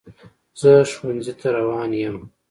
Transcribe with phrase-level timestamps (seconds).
[0.59, 2.17] زه ښوونځي ته روان یم.